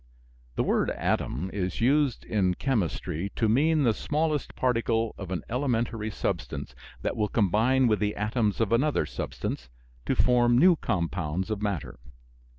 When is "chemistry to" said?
2.55-3.47